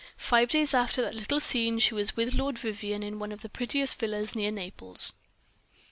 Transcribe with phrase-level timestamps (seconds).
[0.17, 3.49] Five days after that little scene she was with Lord Vivianne in one of the
[3.49, 5.13] prettiest villas near Naples.